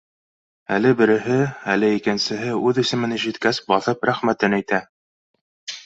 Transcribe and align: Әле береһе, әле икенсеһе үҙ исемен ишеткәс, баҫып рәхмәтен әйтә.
Әле 0.77 0.93
береһе, 1.01 1.37
әле 1.75 1.91
икенсеһе 1.99 2.57
үҙ 2.71 2.83
исемен 2.87 3.17
ишеткәс, 3.21 3.63
баҫып 3.71 4.13
рәхмәтен 4.13 4.61
әйтә. 4.63 4.85